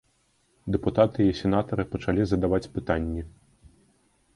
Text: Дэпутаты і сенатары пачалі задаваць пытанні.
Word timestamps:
Дэпутаты 0.75 1.21
і 1.29 1.37
сенатары 1.41 1.83
пачалі 1.95 2.21
задаваць 2.33 2.65
пытанні. 2.79 3.21